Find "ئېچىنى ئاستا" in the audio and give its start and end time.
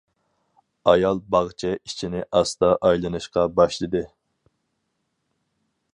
1.75-2.71